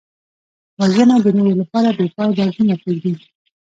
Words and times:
وژنه 0.79 1.15
د 1.21 1.27
نورو 1.37 1.53
لپاره 1.61 1.89
بېپایه 1.97 2.31
دردونه 2.37 2.73
پرېږدي 2.81 3.13